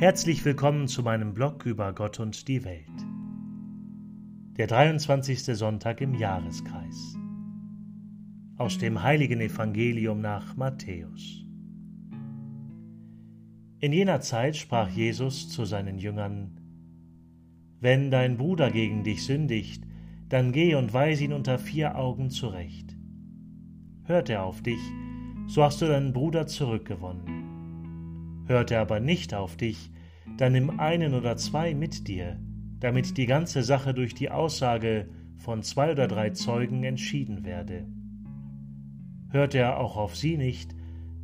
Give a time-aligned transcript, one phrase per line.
[0.00, 2.86] Herzlich willkommen zu meinem Blog über Gott und die Welt.
[4.56, 5.42] Der 23.
[5.58, 7.16] Sonntag im Jahreskreis.
[8.58, 11.44] Aus dem heiligen Evangelium nach Matthäus.
[13.80, 16.60] In jener Zeit sprach Jesus zu seinen Jüngern,
[17.80, 19.82] Wenn dein Bruder gegen dich sündigt,
[20.28, 22.96] dann geh und weise ihn unter vier Augen zurecht.
[24.04, 24.80] Hört er auf dich,
[25.48, 27.48] so hast du deinen Bruder zurückgewonnen.
[28.48, 29.90] Hört er aber nicht auf dich,
[30.36, 32.38] dann nimm einen oder zwei mit dir,
[32.80, 37.86] damit die ganze Sache durch die Aussage von zwei oder drei Zeugen entschieden werde.
[39.30, 40.74] Hört er auch auf sie nicht,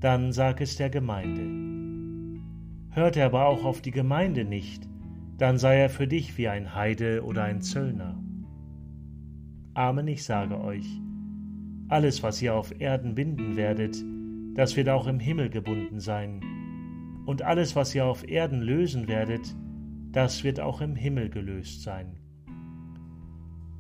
[0.01, 2.43] dann sag es der Gemeinde.
[2.91, 4.89] Hört er aber auch auf die Gemeinde nicht,
[5.39, 8.23] dann sei er für dich wie ein Heide oder ein Zöllner.
[9.75, 10.87] Amen, ich sage euch,
[11.89, 13.97] alles, was ihr auf Erden binden werdet,
[14.55, 16.41] das wird auch im Himmel gebunden sein
[17.27, 19.55] und alles, was ihr auf Erden lösen werdet,
[20.13, 22.19] das wird auch im Himmel gelöst sein.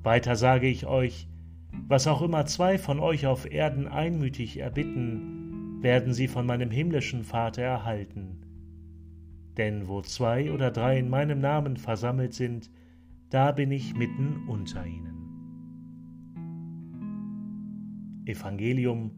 [0.03, 1.29] Weiter sage ich euch,
[1.87, 7.25] was auch immer zwei von euch auf Erden einmütig erbitten, werden sie von meinem himmlischen
[7.25, 8.41] Vater erhalten.
[9.57, 12.71] Denn wo zwei oder drei in meinem Namen versammelt sind,
[13.31, 15.13] da bin ich mitten unter ihnen.
[18.27, 19.11] Evangelium,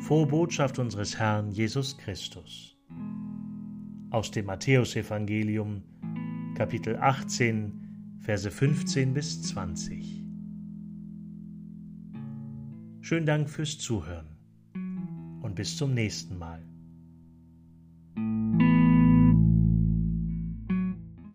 [0.00, 2.73] frohe Botschaft unseres Herrn Jesus Christus
[4.14, 5.82] aus dem Matthäusevangelium,
[6.54, 10.22] Kapitel 18, Verse 15 bis 20.
[13.00, 14.28] Schönen Dank fürs Zuhören
[15.42, 16.62] und bis zum nächsten Mal.